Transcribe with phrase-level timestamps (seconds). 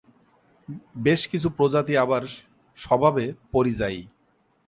[0.97, 2.23] বেশ কিছু প্রজাতি আবার
[2.77, 4.01] স্বভাবে পরিযায়ী।